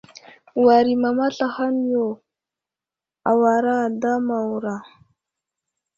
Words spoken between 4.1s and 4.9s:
Mawra.